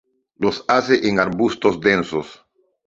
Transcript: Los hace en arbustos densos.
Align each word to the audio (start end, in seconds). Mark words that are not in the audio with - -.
Los 0.35 0.65
hace 0.67 1.07
en 1.07 1.19
arbustos 1.19 1.79
densos. 1.79 2.43